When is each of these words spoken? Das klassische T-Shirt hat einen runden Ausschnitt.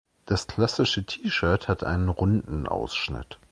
Das 0.25 0.47
klassische 0.47 1.05
T-Shirt 1.05 1.67
hat 1.67 1.83
einen 1.83 2.09
runden 2.09 2.65
Ausschnitt. 2.67 3.37